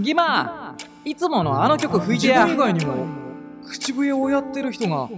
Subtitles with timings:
[0.00, 3.06] ギマいつものあの曲吹いてや自分以外にも
[3.66, 5.08] 口笛をやってる人が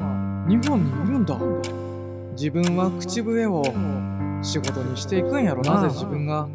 [0.49, 1.39] 日本にいるんだ。
[2.33, 3.63] 自分は口笛を
[4.43, 6.47] 仕事にしていくんやろなぜ自分が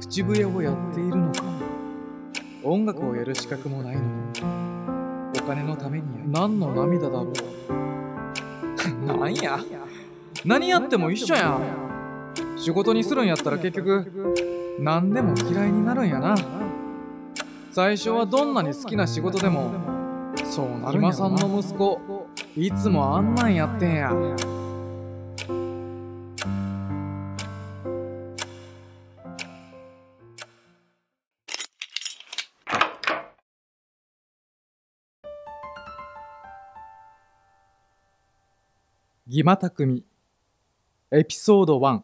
[0.00, 1.42] 口笛をやっているのか。
[2.64, 4.08] 音楽をやる資格もないのに
[5.40, 9.06] お金のために何の涙だろう。
[9.06, 9.60] なんや。
[10.44, 11.50] 何やっても一緒や。
[11.50, 11.86] ん
[12.56, 14.34] 仕事にするんやったら結局
[14.80, 16.34] 何でも嫌いになるんやな
[17.76, 19.70] 最初はどんなに好きな仕事でも
[20.50, 22.26] そうなるんやさんの息子
[22.56, 24.10] いつもあんなんやってんや。
[39.26, 40.02] 義馬匠
[41.10, 42.00] エピソード1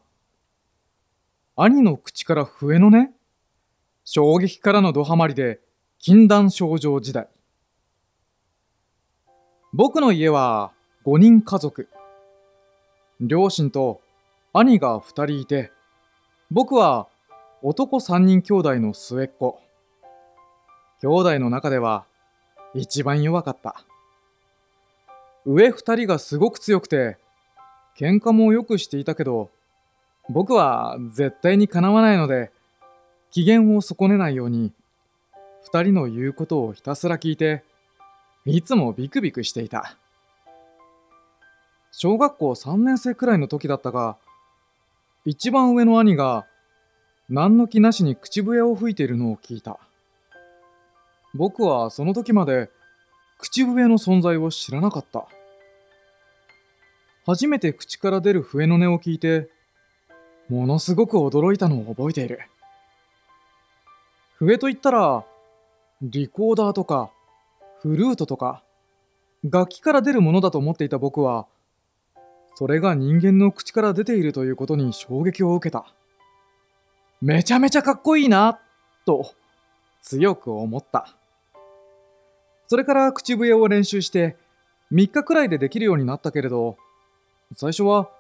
[1.57, 3.22] 兄の口から笛の音。
[4.15, 5.59] 衝撃からのドハマりで
[5.99, 7.29] 禁断症状時代。
[9.73, 10.73] 僕の家は
[11.07, 11.89] 5人家族。
[13.23, 14.03] 両親と
[14.53, 15.73] 兄が2人いて
[16.51, 17.09] 僕は
[17.63, 19.59] 男3人兄弟の末っ子。
[21.01, 22.05] 兄弟の中では
[22.75, 23.83] 一番弱かった。
[25.47, 27.17] 上2人がすごく強くて
[27.99, 29.49] 喧嘩もよくしていたけど
[30.29, 32.51] 僕は絶対にかなわないので
[33.33, 34.73] 機嫌を損ねないように
[35.73, 37.65] 2人の言うことをひたすら聞いて
[38.45, 39.97] いつもビクビクしていた。
[41.93, 44.19] 小学校3年生くらいの時だったが
[45.25, 46.47] 一番上の兄が
[47.31, 49.79] 何の気なしに口笛を吹いているのを聞いた。
[51.35, 52.69] 僕はその時まで
[53.39, 55.27] 口笛の存在を知らなかった。
[57.25, 59.49] 初めて口から出る笛の音を聞いて
[60.51, 62.41] ものすごく驚いたのを覚えている。
[64.45, 65.25] 笛といったら
[66.03, 67.13] リコーダーとか
[67.81, 68.65] フルートとか
[69.45, 71.47] 楽器から出るものだと思っていた僕は
[72.57, 75.87] それが人間の口から出ているということに衝撃を受けた。
[77.21, 78.59] めちゃめちゃかっこいいな
[79.07, 79.33] と
[80.03, 81.15] 強く思った。
[82.67, 84.37] それから口笛を練習して
[84.91, 86.77] 3日くらいでできるようになったけれど
[87.55, 88.11] 最初は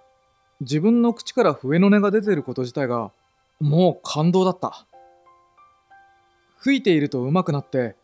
[0.60, 3.10] 自分の口から笛の音が出てること自体が
[3.58, 4.86] もう感動だった。
[6.62, 7.96] 吹いていると上手くなって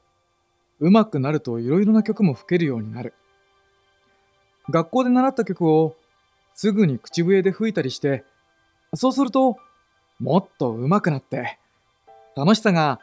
[0.81, 3.15] 上手くなるといろいろな曲も吹けるようになる。
[4.69, 5.97] 学校で習った曲を
[6.55, 8.25] すぐに口笛で吹いたりして
[8.95, 9.57] そうすると
[10.19, 11.59] もっと上手くなって
[12.37, 12.99] 楽しさが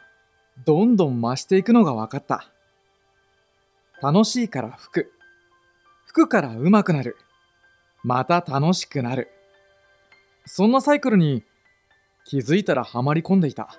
[0.66, 2.50] どんどん増していくのが分かった。
[4.02, 5.12] 楽しいから吹く。
[6.06, 7.16] 吹くから上手くなる。
[8.02, 9.30] また楽しくなる。
[10.44, 11.42] そんなサイクルに
[12.24, 13.76] 気づいたらハマり込んでいた。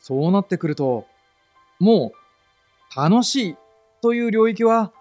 [0.00, 1.06] そうなってくると
[1.78, 3.56] もう楽しい
[4.02, 4.92] という領域は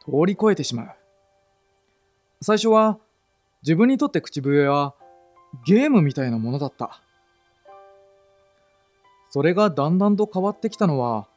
[0.00, 0.90] 通り越えてしまう。
[2.42, 2.98] 最初は
[3.62, 4.94] 自分にとって口笛は
[5.64, 7.00] ゲームみたいなものだった。
[9.30, 11.28] それがだんだんと変わってきたのは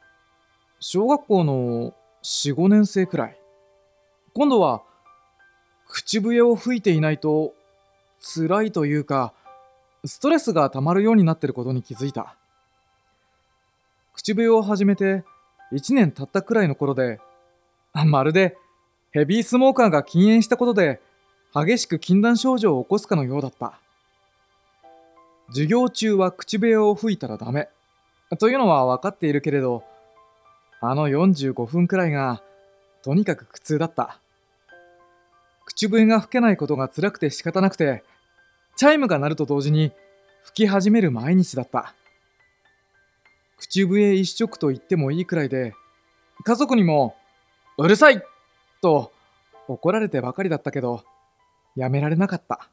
[0.80, 3.38] 小学校の45年生くらい。
[4.34, 4.82] 今度は
[5.88, 7.54] 口笛を吹いていないと
[8.20, 9.32] 辛いというか
[10.04, 12.36] ストレスが溜まるようになってることに気づいた。
[14.14, 15.24] 口笛を始めて
[15.72, 17.20] 1年経ったくらいの頃で
[17.92, 18.56] まるで
[19.12, 21.00] ヘビースモーカーが禁煙したことで
[21.54, 23.78] 激しく禁断症状を起こすかのようだった。
[25.48, 27.68] 授業中は口笛を吹いたらダメ。
[28.40, 29.84] というのは分かっているけれど
[30.80, 32.42] あの45分くらいが
[33.04, 34.18] とにかく苦痛だった。
[35.64, 38.02] 口笛が吹けないことが辛くて仕方なくて
[38.76, 39.92] チャイムが鳴ると同時に
[40.42, 41.94] 吹き始める毎日だった。
[43.64, 45.72] 口笛一色と言ってもいいくらいで
[46.44, 47.16] 家族にも
[47.78, 48.22] 「うるさい!」
[48.82, 49.10] と
[49.68, 51.02] 怒られてばかりだったけど
[51.74, 52.68] やめられなかった。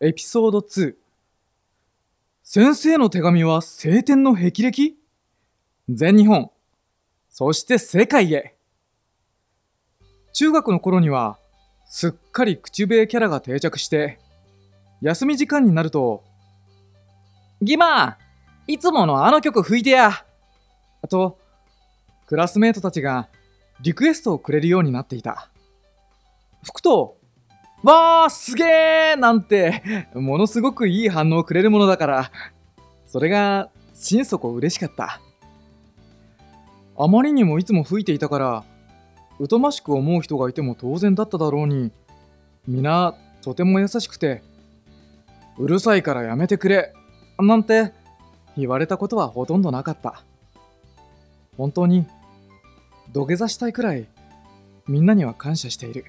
[0.00, 0.94] エピソード2
[2.42, 4.96] 先生の手紙は晴天の霹靂？
[5.90, 6.50] 全日本。
[7.28, 8.56] そして世界へ。
[10.32, 11.38] 中学の頃には
[11.84, 14.18] すっかり口笛キャラが定着して
[15.02, 16.24] 休み時間になると
[17.62, 18.16] 「ギマ
[18.66, 20.10] いつものあの曲吹いてや
[21.02, 21.38] あ!」と
[22.26, 23.28] クラスメートたちが
[23.80, 25.50] リクエストをくれるようになっていた
[26.62, 27.16] 吹くと
[27.82, 32.30] 「わーすげー!」なんてものすごくいい反応をくれるものだから
[33.06, 35.20] それが心底嬉しかった
[36.96, 38.64] あまりにもいつも吹いていたから
[39.48, 41.92] 疎ましく思う人がいても当然だっただろうに
[42.68, 44.42] 皆とても優しくて
[45.58, 46.94] うるさいからやめてくれ、
[47.46, 47.92] なんて
[48.56, 50.22] 言われたことはほとんどなかった。
[51.56, 52.06] 本当に
[53.12, 54.06] 土下座したいくらい
[54.86, 56.06] みんなには感謝している。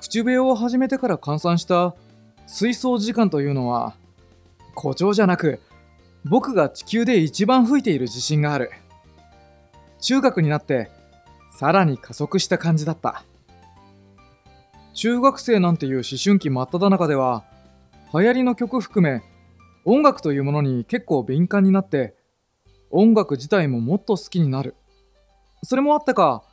[0.00, 1.94] 口笛を始めてから換算した
[2.46, 3.94] 吹奏時間というのは
[4.74, 5.60] 誇張じゃなく
[6.24, 8.70] 僕が地球で一番吹いている自信がある。
[10.00, 10.90] 中学になって
[11.58, 13.24] さらに加速した感じだった。
[14.92, 17.44] 中学生なんていう思春期真っ只中では
[18.16, 19.24] 流行りの曲含め
[19.84, 22.14] 音楽というものに結構敏感になって
[22.92, 24.76] 音楽自体ももっと好きになる。
[25.64, 26.44] それもあったか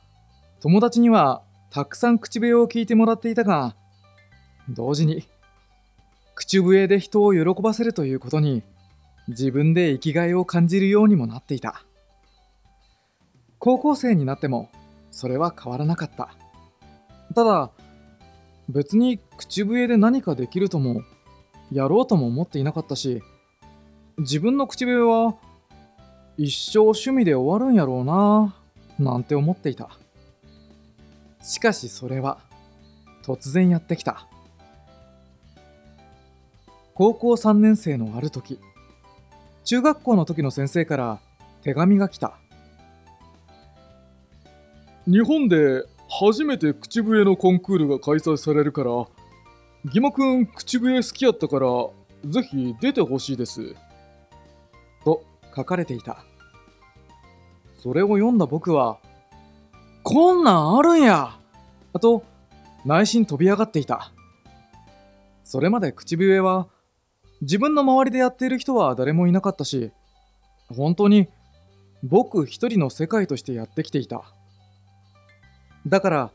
[0.59, 3.75] 友達にはたくさん口笛を聞いてもらっていたが
[4.69, 5.27] 同時に
[6.33, 8.63] 口笛で人を喜ばせるということに
[9.27, 11.85] 自分で生きがいを感じるようにもなっていた。
[13.59, 14.71] 高校生になっても
[15.11, 16.33] それは変わらなかった。
[17.35, 17.69] ただ
[18.67, 21.03] 別に口笛で何かできるとも
[21.71, 23.21] やろうとも思っていなかったし
[24.17, 25.35] 自分の口笛は
[26.37, 28.55] 一生趣味で終わるんやろうな
[28.99, 29.89] なんて思っていた。
[31.41, 32.39] しかしそれは
[33.23, 34.27] 突然やってきた。
[36.93, 38.59] 高校3年生のある時
[39.63, 41.19] 中学校の時の先生から
[41.63, 42.37] 手紙が来た。
[45.07, 49.07] 日本で初めて口笛のコンクールが開催されるから、
[49.85, 51.67] ギマくん口笛好きやったから、
[52.25, 53.75] ぜひ出てほしいです。
[55.03, 55.23] と
[55.55, 56.23] 書かれていた。
[57.81, 58.99] それを読んだ僕は、
[60.03, 61.35] こんなんあるんや
[61.99, 62.23] と
[62.85, 64.11] 内心飛び上がっていた。
[65.43, 66.67] それまで口笛は
[67.41, 69.91] 自分の周りでやっている人は誰もいなかったし、
[70.69, 71.27] 本当に
[72.03, 74.23] 僕一人の世界としてやってきていた。
[75.87, 76.31] だから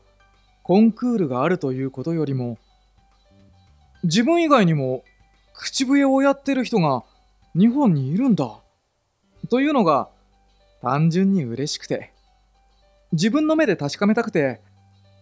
[0.63, 2.57] コンクールがあるということよりも
[4.07, 5.03] 自分以外にも
[5.53, 7.03] 口笛をやってる人が
[7.53, 8.61] 日本にいるんだ。
[9.49, 10.07] というのが
[10.81, 12.13] 単純に嬉しくて。
[13.11, 14.61] 自分の目で確かめたくて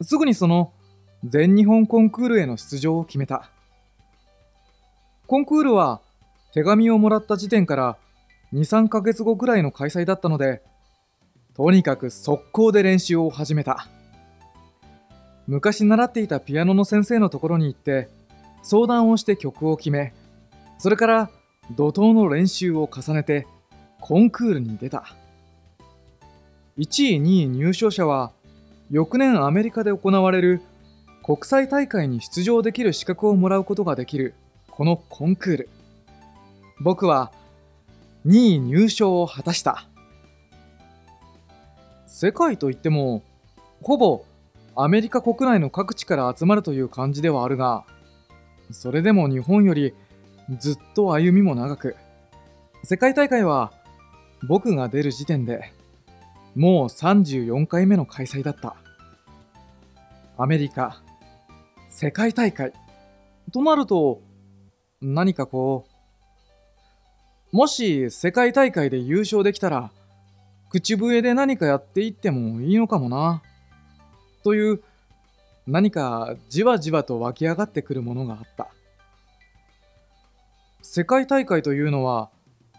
[0.02, 0.74] すぐにその
[1.24, 3.50] 全日本コンクールへの出場を決めた。
[5.26, 6.00] コンクールは
[6.54, 7.98] 手紙をもらった時点から
[8.54, 10.62] 23ヶ月後くらいの開催だったので
[11.56, 13.88] とにかく速攻で練習を始めた。
[15.48, 18.10] 昔習っていたピアノの先生のところに行って
[18.66, 20.12] 相談をして曲を決め
[20.80, 21.30] それから
[21.76, 23.46] 怒涛の練習を重ねて
[24.02, 25.16] コンクールに出た。
[26.78, 28.32] 1位2位入賞者は
[28.92, 30.62] 翌年アメリカで行われる
[31.24, 34.34] 国際大会に出場できる資格をもらうことができる
[34.70, 35.70] このコンクール。
[36.82, 37.32] 僕は
[38.26, 39.88] 2位入賞を果たした。
[42.08, 43.24] 世界といっても
[43.82, 44.26] ほぼ
[44.76, 47.86] アメリカ国内の各地から集まるという感じではあるが、
[48.72, 49.94] それでも日本より
[50.60, 51.96] ずっと歩みも長く、
[52.84, 53.72] 世界大会は
[54.48, 55.72] 僕が出る時点で
[56.56, 58.76] もう34回目の開催だった。
[60.38, 61.02] アメリカ、
[61.90, 62.74] 世界大会
[63.54, 64.22] となると
[65.02, 65.86] 何かこ
[67.52, 69.92] う、もし世界大会で優勝できたら
[70.70, 73.42] 口笛で何かやっていってもいいのかもな。
[74.44, 74.84] という
[75.68, 78.68] 何かじわじわと湧き上がってくるものがあった。
[80.82, 82.30] 世界大会というのは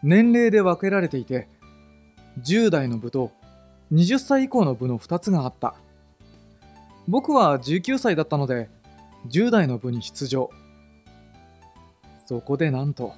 [0.03, 1.49] 年齢で分けられていて
[2.45, 3.33] 10代の部と
[3.93, 5.75] 20歳以降の部の2つがあった。
[7.09, 8.69] 僕は19歳だったので
[9.29, 10.51] 10代の部に出場。
[12.27, 13.15] そこでなんと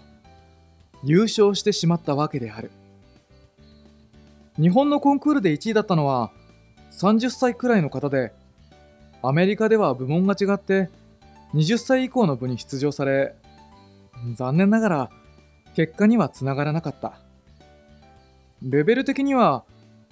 [1.05, 2.71] 優勝してしまったわけである。
[4.61, 6.33] 日本のコンクールで1位だったのは
[6.93, 8.33] 30歳くらいの方で
[9.23, 10.91] アメリカでは部門が違って
[11.55, 13.35] 20歳以降の部に出場され
[14.35, 15.11] 残念ながら
[15.75, 17.21] 結果にはつながらなかった。
[18.63, 19.65] レベル的には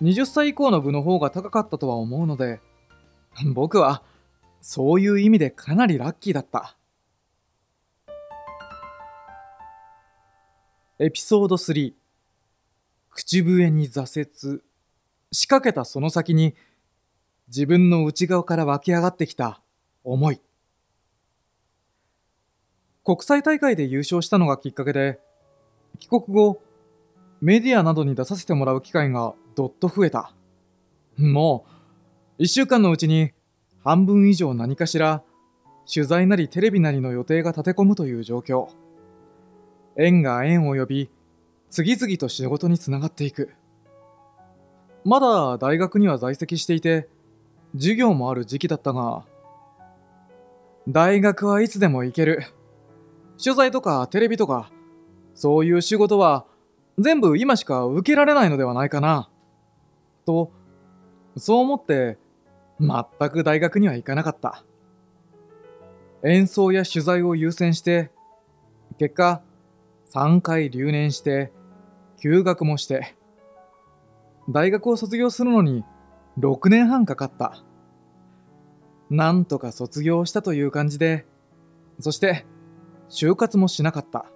[0.03, 2.61] 20歳以降の部の方が高かったとは思うので
[3.55, 4.03] 僕は
[4.61, 6.77] そういう意味でかなりラッキーだった。
[10.99, 11.93] エピソード3
[13.11, 14.63] 口笛に挫折。
[15.33, 16.55] 仕掛けたその先に
[17.49, 19.61] 自分の内側から湧き上がってきた
[20.03, 20.41] 思い。
[23.05, 25.21] 国際大会で優勝したのがきっかけで、
[26.01, 26.61] 帰国後、
[27.41, 30.33] メディアなどに出させてもらう機会がどっと増えた。
[31.17, 31.73] もう、
[32.39, 33.31] 一週間のうちに
[33.85, 35.23] 半分以上何かしら、
[35.93, 38.69] 取材なりテレビなりの予定が立て込むという状況。
[39.97, 41.11] 縁が縁を呼び、
[41.71, 43.53] 次々と仕事につながっていく。
[45.05, 47.09] まだ大学には在籍していて、
[47.77, 49.25] 授業もある時期だったが、
[50.89, 52.43] 大学はいつでも行ける。
[53.43, 54.71] 取材とかテレビとか、
[55.35, 56.47] そういう仕事は
[56.99, 59.29] 全部今しか受けられないのではないかな。
[60.25, 60.51] と、
[61.37, 62.19] そう思って
[62.81, 64.65] 全く大学には行かなかった。
[66.25, 68.11] 演奏や取材を優先して、
[68.99, 69.43] 結果
[70.13, 71.53] 3回留年して
[72.19, 73.15] 休学もして、
[74.49, 75.85] 大学を卒業するのに
[76.39, 77.63] 6年半かかった。
[79.09, 81.27] なんとか卒業したという感じで、
[82.01, 82.45] そして
[83.09, 84.27] 就活もしなかった。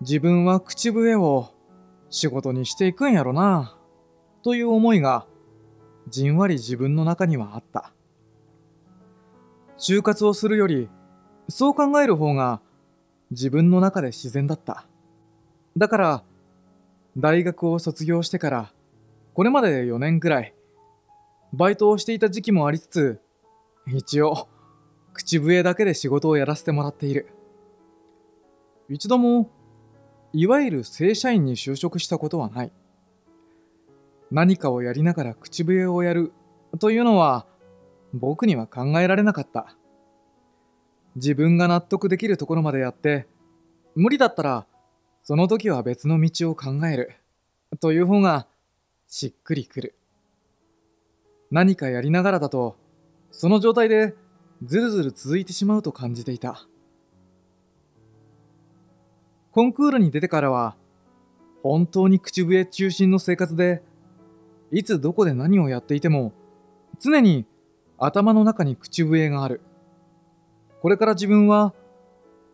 [0.00, 1.48] 自分は口笛を
[2.10, 3.78] 仕事にしていくんやろな、
[4.42, 5.26] という思いが
[6.08, 7.92] じんわり自分の中にはあった。
[9.78, 10.90] 就活をするより、
[11.48, 12.60] そう考える方が
[13.30, 14.86] 自分の中で自然だった。
[15.76, 16.22] だから、
[17.16, 18.73] 大学を卒業してから、
[19.34, 20.54] これまで4年くらい、
[21.52, 23.20] バイトをしていた時期もありつつ、
[23.86, 24.48] 一応、
[25.12, 27.26] 口笛だけで仕事をやらせてもらっている。
[28.88, 29.50] 一度も、
[30.32, 32.72] いわゆる正社員に就職したことはない。
[34.30, 36.32] 何かをやりながら口笛をやる
[36.78, 37.44] というのは、
[38.12, 39.76] 僕には考えられなかった。
[41.16, 43.26] 自分が納得できるところまでやって、
[43.96, 44.66] 無理だったら、
[45.24, 47.16] その時は別の道を考える。
[47.80, 48.46] という方が、
[49.16, 49.94] しっくりくる。
[51.52, 52.76] 何かやりながらだと、
[53.30, 54.16] その状態で
[54.64, 56.66] ずるずる続いてしまうと感じていた。
[59.52, 60.74] コンクールに出てからは、
[61.62, 63.84] 本当に口笛中心の生活で、
[64.72, 66.32] いつどこで何をやっていても、
[66.98, 67.46] 常に
[67.98, 69.60] 頭の中に口笛がある。
[70.82, 71.72] これから自分は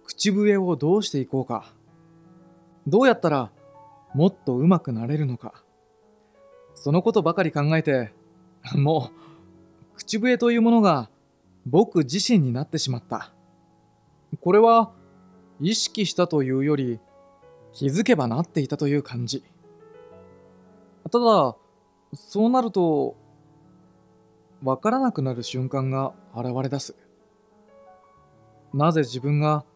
[0.04, 1.72] 口笛をどうしていこうか。
[2.86, 3.50] どうやったら
[4.12, 5.64] もっと上手くなれるのか。
[6.80, 8.10] そのことばかり考えて、
[8.74, 9.10] も
[9.94, 11.10] う口笛というものが
[11.66, 13.34] 僕自身になってしまった。
[14.40, 14.90] これは
[15.60, 16.98] 意識したというより
[17.74, 19.44] 気づけばなっていたという感じ。
[21.10, 21.54] ただ、
[22.14, 23.14] そうなると、
[24.62, 26.96] わからなくなる瞬間が現れ出す。
[28.72, 29.66] なぜ自分が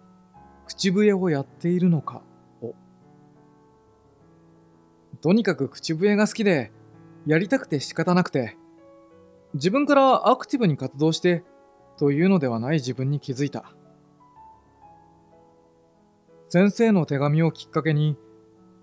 [0.66, 2.22] 口笛をやっているのか
[2.62, 2.72] を。
[5.20, 6.72] とにかく口笛が好きで、
[7.26, 8.56] やりたくて仕方なくて、
[9.54, 11.44] 自分からアクティブに活動して
[11.98, 13.72] というのではない自分に気づいた。
[16.48, 18.16] 先生の手紙をきっかけに、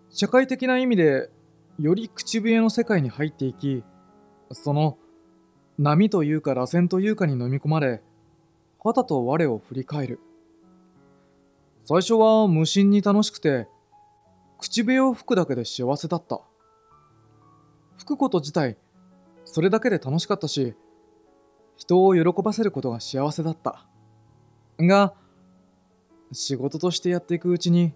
[0.09, 1.29] 社会的な意味で
[1.79, 3.83] より口笛の世界に入っていき、
[4.51, 4.97] その
[5.77, 8.01] 波というか螺旋というかに飲み込まれ、
[8.83, 10.19] 肩と我を振り返る。
[11.85, 13.67] 最初は無心に楽しくて、
[14.59, 16.41] 口笛を吹くだけで幸せだった。
[18.01, 18.77] 吹くこと自体、
[19.45, 20.73] それだけで楽しかったし、
[21.77, 23.85] 人を喜ばせることが幸せだった。
[24.79, 25.13] が、
[26.31, 27.93] 仕事としてやっていくうちに、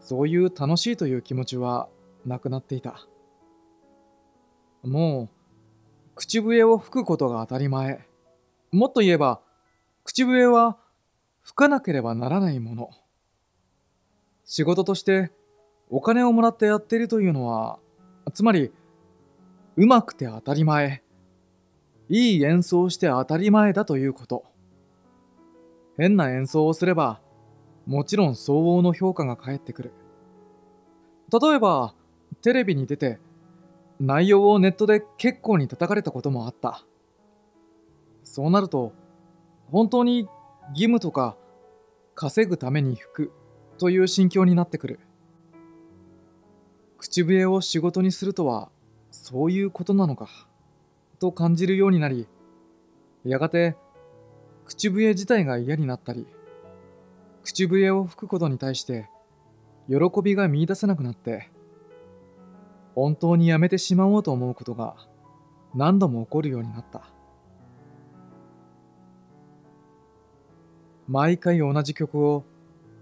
[0.00, 1.88] そういう楽しいという気持ちは
[2.26, 3.08] なくなっていた。
[4.82, 8.06] もう、口笛を吹くことが当たり前。
[8.70, 9.40] もっと言えば、
[10.04, 10.76] 口笛は
[11.40, 12.90] 吹かなければならないもの。
[14.44, 15.32] 仕事として
[15.88, 17.78] お金をもらってやっているというのは、
[18.34, 18.72] つまり、
[19.76, 21.02] うまくて当たり前。
[22.08, 24.44] いい演奏して当たり前だということ。
[25.98, 27.20] 変な演奏をすれば、
[27.86, 29.92] もちろん相応の評価が返ってくる。
[31.30, 31.94] 例えば、
[32.40, 33.18] テレビに出て、
[34.00, 36.86] 内容をネットで結構に叩かれたこともあった。
[38.24, 38.92] そうなると、
[39.70, 40.26] 本当に
[40.70, 41.36] 義務とか
[42.14, 43.32] 稼ぐために吹く
[43.78, 45.00] という心境になってくる。
[46.96, 48.70] 口笛を仕事にするとは
[49.22, 50.28] そういうことなのか
[51.18, 52.28] と感じるようになり、
[53.24, 53.74] やがて
[54.64, 56.26] 口笛自体が嫌になったり、
[57.42, 59.08] 口笛を吹くことに対して
[59.88, 61.50] 喜びが見いだせなくなって、
[62.94, 64.96] 本当にやめてしまおうと思うことが
[65.74, 67.02] 何度も起こるようになった。
[71.08, 72.44] 毎回同じ曲を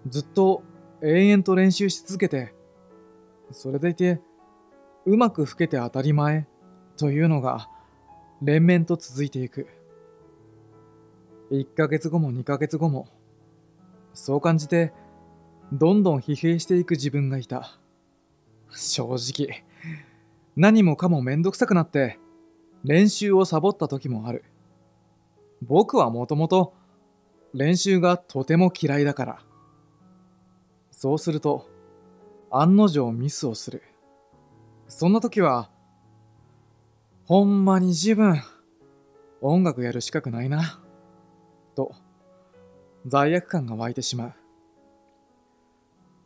[0.09, 0.63] ずっと
[1.03, 2.55] 永遠と練習し続けて、
[3.53, 4.21] それでいて、
[5.07, 6.47] うまく吹けて当たり前
[6.97, 7.69] というのが
[8.43, 9.67] 連綿と続いていく。
[11.51, 13.09] 1ヶ月後も2ヶ月後も、
[14.13, 14.93] そう感じて、
[15.73, 17.79] どんどん疲弊していく自分がいた。
[18.71, 19.65] 正直、
[20.57, 22.19] 何もかもめんどくさくなって、
[22.83, 24.45] 練習をサボった時もある。
[25.63, 26.75] 僕はもともと、
[27.55, 29.39] 練習がとても嫌いだから。
[30.91, 31.69] そうすると、
[32.51, 33.83] 案の定ミスをする。
[34.87, 35.71] そんな時は、
[37.25, 38.43] ほんまに自分、
[39.41, 40.81] 音楽やる資格ないな、
[41.75, 41.95] と、
[43.07, 44.35] 罪悪感が湧いてしまう。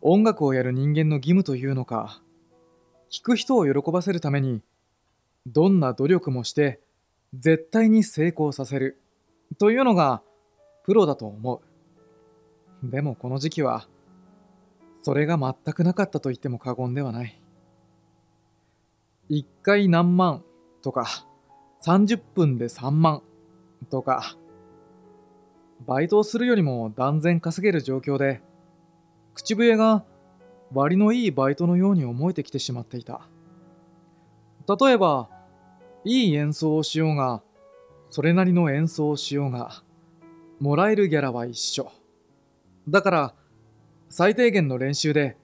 [0.01, 2.23] 音楽をやる人間の義務というのか、
[3.09, 4.63] 聴く人を喜ばせるために、
[5.47, 6.81] どんな努力もして
[7.35, 9.01] 絶対に成功させる
[9.59, 10.23] というのが
[10.85, 11.63] プロだと思
[12.83, 12.91] う。
[12.91, 13.89] でもこの時期は、
[15.03, 17.41] それが全くなかったと言っても過言ではない。
[19.31, 20.43] 1回何万
[20.83, 21.27] とか、
[21.85, 23.23] 30分で3万
[23.91, 24.37] とか、
[25.87, 28.41] バイトをするよりも断然稼げる状況で、
[29.35, 30.05] 口笛が
[30.73, 33.29] 割のいいバイトのように思えてきてしまっていた。
[34.69, 35.29] 例えば、
[36.05, 37.43] いい演奏をしようが、
[38.11, 39.83] それなりの演奏をしようが、
[40.61, 41.93] もらえるギャラは一緒。
[42.89, 43.35] だから、
[44.09, 45.37] 最低限の練習で、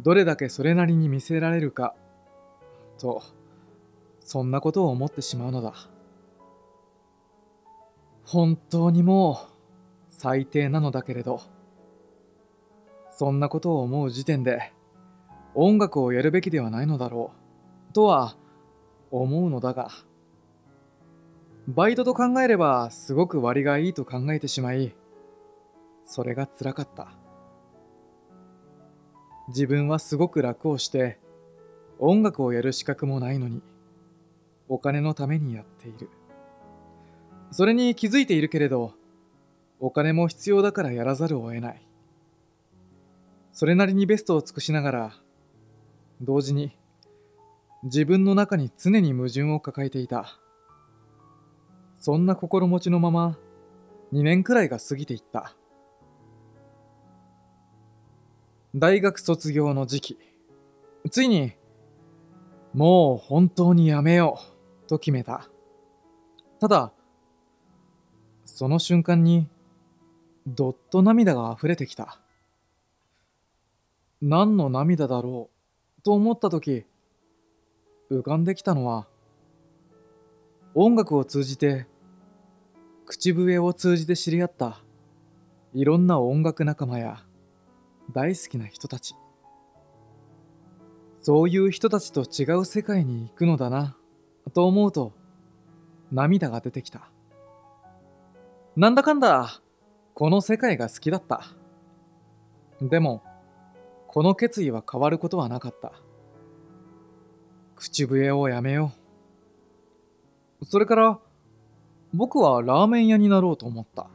[0.00, 1.94] どれだけそれなりに見せられるか、
[2.96, 3.22] と、
[4.20, 5.74] そんなことを思ってしまうのだ。
[8.24, 9.56] 本当にもう、
[10.08, 11.40] 最低なのだけれど、
[13.10, 14.72] そんなことを思う時点で、
[15.54, 17.32] 音楽をやるべきではないのだろ
[17.90, 18.36] う、とは
[19.10, 19.90] 思うのだが、
[21.68, 24.94] バイトと考えればすごく割がいいと考えてしまい、
[26.04, 27.12] それが辛かった。
[29.48, 31.18] 自分はすごく楽をして、
[31.98, 33.62] 音楽をやる資格もないのに、
[34.68, 36.10] お金のためにやっている。
[37.50, 38.92] それに気づいているけれど、
[39.78, 41.86] お金も必要だからやらざるを得ない。
[43.52, 45.14] それなりにベストを尽くしながら、
[46.20, 46.76] 同時に
[47.84, 50.38] 自分の中に常に矛盾を抱えていた。
[51.98, 53.38] そんな心持ちのまま
[54.12, 55.54] 2年くらいが過ぎていった。
[58.74, 60.18] 大学卒業の時期、
[61.10, 61.52] ついに、
[62.76, 64.38] もう本当にやめよ
[64.84, 65.48] うと決めた。
[66.60, 66.92] ただ、
[68.44, 69.48] その瞬間に、
[70.46, 72.20] どっと涙が溢れてきた。
[74.20, 75.48] 何の涙だろ
[75.98, 76.84] うと思った時、
[78.10, 79.08] 浮かんできたのは、
[80.74, 81.86] 音楽を通じて、
[83.06, 84.82] 口笛を通じて知り合った
[85.72, 87.24] いろんな音楽仲間や
[88.12, 89.14] 大好きな人たち。
[91.26, 93.96] そういう人たちと違う世界に行くのだな、
[94.54, 95.12] と思うと
[96.12, 97.10] 涙が出てきた。
[98.76, 99.60] なんだかんだ、
[100.14, 101.42] この世界が好きだった。
[102.80, 103.24] でも、
[104.06, 105.94] この決意は変わることはなかった。
[107.74, 108.92] 口笛をやめよ
[110.60, 110.64] う。
[110.64, 111.18] それから、
[112.14, 114.06] 僕はラーメン屋になろうと思った。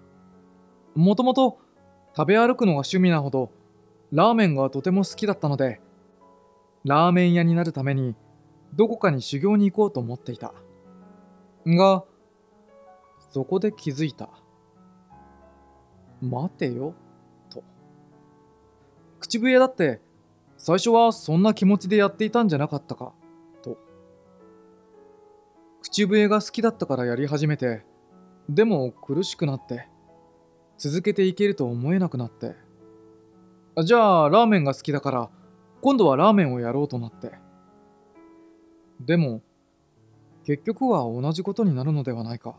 [0.95, 1.60] もともと
[2.15, 3.52] 食べ歩くのが趣味なほど、
[4.13, 5.82] ラーメンがとても好きだったので、
[6.83, 8.15] ラーメン屋になるために、
[8.73, 10.53] どこかに修行に行こうと思っていた。
[11.65, 12.03] が、
[13.31, 14.29] そこで気づいた。
[16.21, 16.95] 待てよ、
[17.49, 17.63] と。
[19.19, 20.01] 口笛だって、
[20.57, 23.13] 最初はそんな気持ちでやっていたんじゃなかったか。
[23.63, 23.77] と
[25.81, 27.83] 口笛が好きだったからやり始めて、
[28.49, 29.87] でも苦しくなって、
[30.77, 32.55] 続けていけると思えなくなって。
[33.83, 35.29] じゃあ、ラーメンが好きだから、
[35.81, 37.33] 今度はラーメンをやろうとなって。
[38.99, 39.41] でも、
[40.43, 42.55] 結局は同じことになるのではないか。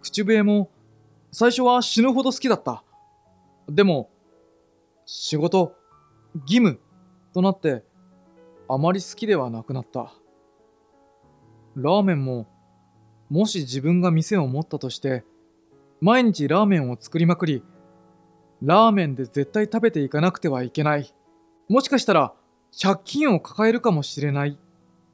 [0.00, 0.68] 口笛も、
[1.30, 2.82] 最初は死ぬほど好きだった。
[3.68, 4.10] でも、
[5.06, 5.76] 仕事、
[6.42, 6.80] 義務
[7.32, 7.84] となって、
[8.68, 10.12] あまり好きではなくなった。
[11.76, 12.48] ラーメンも、
[13.30, 15.24] もし自分が店を持ったとして、
[16.00, 17.62] 毎日ラーメンを作りまくり、
[18.62, 21.12] ラーメンで絶対食べていかなくてはいけない。
[21.68, 22.32] もしかしたら
[22.80, 24.56] 借金を抱えるかもしれない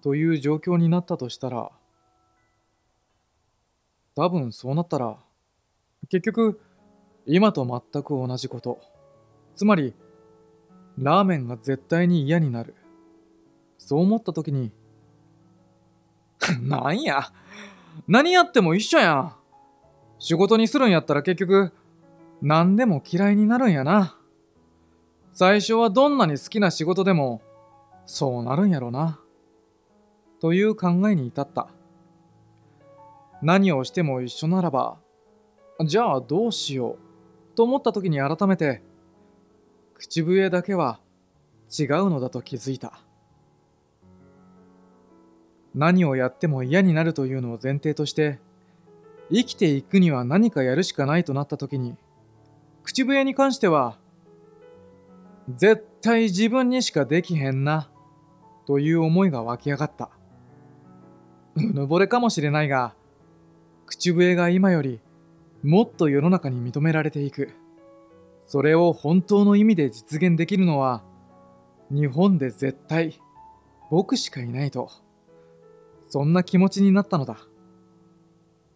[0.03, 1.71] という状況になったとしたら、
[4.15, 5.17] 多分そうなったら、
[6.11, 6.61] 結局、
[7.27, 8.81] 今と全く同じこと。
[9.55, 9.95] つまり、
[10.99, 12.75] ラーメンが絶対に嫌になる。
[13.79, 14.73] そう思った時に、
[16.63, 17.33] なんや？
[18.07, 19.35] 何やっても一緒やん。
[20.19, 21.73] 仕事にするんやったら結局、
[22.41, 24.17] 何でも嫌いになるんやな。
[25.33, 27.43] 最初はどんなに好きな仕事でも、
[28.07, 29.21] そうなるんやろな。
[30.41, 31.69] という考えに至った。
[33.43, 34.99] 何をしても一緒ならば、
[35.85, 36.99] じゃあどうしよ
[37.53, 38.83] うと思った時に改めて、
[39.95, 41.01] 口笛だけは
[41.77, 43.01] 違うのだと気づいた。
[45.75, 48.41] 何をやっても嫌になるというのを前提として
[49.31, 51.97] 生きていくには何かやるしかないとなった時に
[52.89, 53.99] 口笛に関しては
[55.55, 57.91] 絶対自分にしかできへんな
[58.67, 60.09] という思いが湧き上がった
[61.55, 62.95] うぬぼれかもしれないが
[63.85, 65.01] 口笛が今より
[65.63, 67.51] もっと世の中に認められていく。
[68.47, 71.03] それを本当の意味で実現できるのは、
[71.91, 73.21] 日本で絶対
[73.91, 74.91] 僕しかいないと、
[76.09, 77.39] そんな気持ちになったのだ。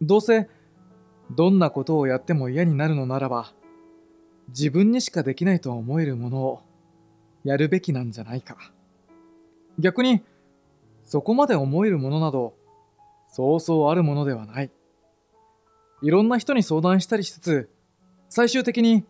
[0.00, 0.48] どうせ、
[1.30, 3.52] どんなことをやっても嫌になるのならば、
[4.52, 6.62] 自分にしかできないと思えるものを
[7.42, 8.56] やるべきなんじゃないか。
[9.78, 10.22] 逆に、
[11.04, 12.54] そこまで思えるものなど、
[13.28, 14.70] そうそうあるものではない。
[16.02, 17.70] いろんな人に相談したりしつつ、
[18.28, 19.04] 最終的に、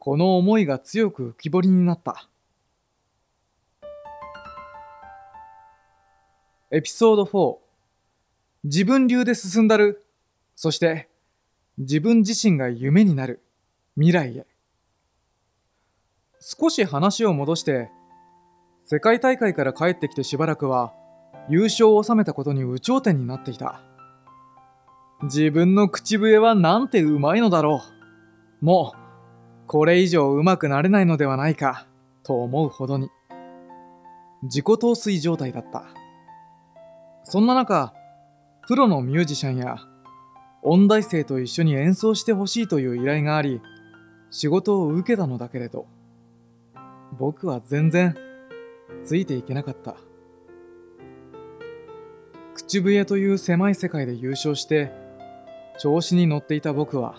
[0.00, 2.28] この思いが強く浮き彫りになった。
[6.72, 7.58] エピソード4
[8.64, 10.04] 自分流で進んだる。
[10.56, 11.08] そして、
[11.78, 13.40] 自分自身が夢になる。
[13.94, 14.46] 未来へ。
[16.40, 17.90] 少し話を戻して、
[18.84, 20.92] 世界大会から帰ってきてしばらくは、
[21.48, 23.80] 優勝を収めたことに有頂天になっていた。
[25.22, 27.80] 自分の口笛はなんてうまいのだろ
[28.62, 28.64] う。
[28.64, 31.86] もう、これ以上うまくなれないのではないか、
[32.22, 33.10] と思うほどに。
[34.42, 35.84] 自己陶酔状態だった。
[37.24, 37.92] そんな中、
[38.68, 39.78] プロのミュージシャンや
[40.62, 43.60] 音大生と一緒に演奏してほしいという依頼があり、
[44.30, 45.86] 仕事を受けたのだけれど、
[47.18, 48.16] 僕は全然
[49.04, 49.96] ついていけなかった。
[52.54, 54.90] 口笛という狭い世界で優勝して
[55.78, 57.16] 調子に乗っていた僕は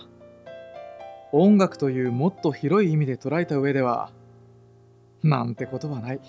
[1.32, 4.12] 音楽というもっと広い意味で捉えた上では
[5.24, 6.20] なんてことはない。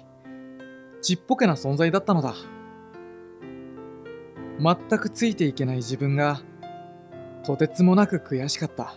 [1.01, 2.35] ちっぽけな存在だったのだ。
[4.61, 6.41] 全くついていけない自分が
[7.45, 8.95] とてつもなく悔しかった。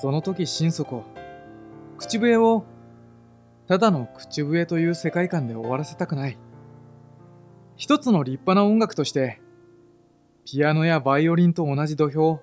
[0.00, 1.04] その時心底
[1.98, 2.64] 口笛を
[3.68, 6.38] ただの口笛という世界観で終わらせたくない。
[7.76, 9.42] 一つの立派な音楽として、
[10.46, 12.40] ピアノやバイオリンと同じ土俵、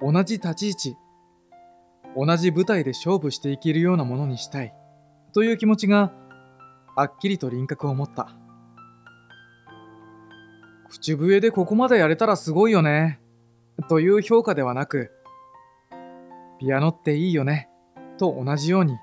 [0.00, 0.96] 同じ立ち位置、
[2.14, 4.74] 同じ舞台で勝負していけるようなものにしたい、
[5.32, 6.12] という気持ちが、
[6.94, 8.28] はっきりと輪郭を持った。
[10.90, 13.18] 口笛でここまでやれたらすごいよね、
[13.88, 15.10] という評価ではなく、
[16.60, 17.70] ピアノっていいよね、
[18.18, 18.94] と同じように、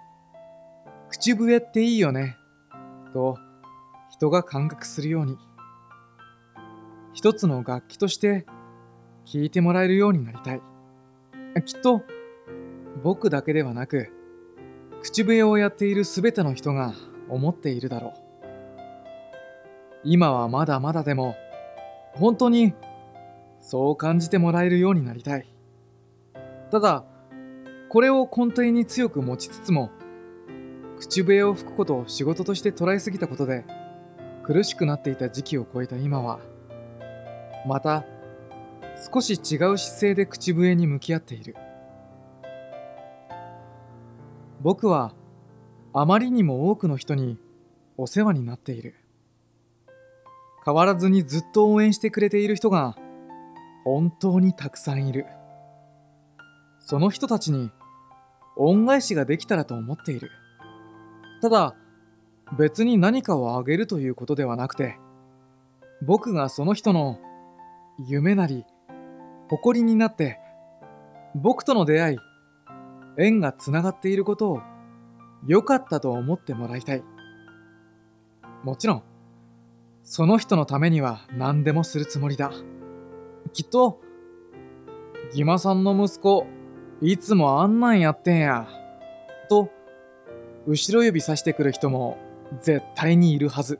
[1.12, 2.38] 口笛っていいよね。
[3.13, 3.38] と、
[4.12, 5.38] 人が感覚するように。
[7.12, 8.45] 一つの楽器として
[9.26, 10.62] 聴いてもらえるようになりたい。
[11.65, 12.02] きっと、
[13.04, 14.10] 僕だけではなく、
[15.02, 16.93] 口笛をやっているすべての人が
[17.28, 18.13] 思っているだろう。
[20.06, 21.36] 今はまだまだでも、
[22.13, 22.74] 本当に
[23.60, 25.54] そう感じてもらえるようになりたい。
[26.71, 27.04] ただ、
[27.89, 29.91] これを根底に強く持ちつつも、
[31.02, 33.66] 口笛を吹くことを仕事として捉えすぎたことで
[34.44, 36.40] 苦しくなっていた時期を超えた今は
[37.68, 38.06] また
[39.12, 41.56] 少し違う姿勢で口笛に向き合っている。
[44.62, 45.16] 僕は
[45.92, 47.40] あまりにも多くの人に
[47.98, 48.94] お世話になっている。
[50.64, 52.96] 変わらずにずっと応援してくれている人が
[53.86, 55.26] 本当にたくさんいる。
[56.80, 57.72] その人たちに
[58.56, 60.30] 恩返しができたらと思っている。
[61.42, 61.76] ただ、
[62.58, 64.98] 別に何かをあげるということではなくて、
[66.06, 67.20] 僕がその人の
[68.08, 68.66] 夢なり、
[69.50, 70.40] 誇りになって、
[71.36, 72.18] 僕との出会い、
[73.18, 74.62] 縁がつながっていることを
[75.46, 77.04] 良かったと思ってもらいたい。
[78.64, 79.04] もちろん、
[80.04, 82.52] その人のためには何でもするつもりだ。
[83.54, 84.00] きっと、
[85.34, 86.46] ギマさんの息子、
[87.02, 88.68] いつもあんなんやってんや。
[89.50, 89.70] と、
[90.67, 92.17] 後ろ指さしてくる人も
[92.62, 93.80] 絶対にいるはず。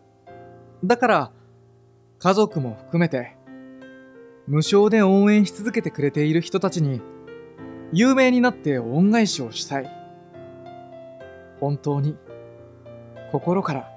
[0.84, 1.32] だから、
[2.20, 3.36] 家族も含めて、
[4.48, 7.02] 無償で応援し続けてくれている人たちに、
[7.94, 9.90] 有名になって恩返しをしたい。
[11.60, 12.18] 本当に、
[13.32, 13.92] 心から。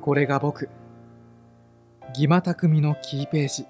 [0.00, 0.68] これが僕、
[2.14, 3.66] 義馬匠のキーページ。